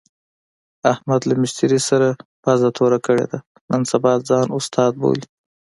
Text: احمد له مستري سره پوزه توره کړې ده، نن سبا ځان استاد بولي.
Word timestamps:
احمد 0.93 1.21
له 1.29 1.33
مستري 1.41 1.79
سره 1.89 2.07
پوزه 2.43 2.69
توره 2.77 2.99
کړې 3.05 3.25
ده، 3.31 3.39
نن 3.71 3.81
سبا 3.91 4.13
ځان 4.29 4.47
استاد 4.59 4.91
بولي. 5.01 5.25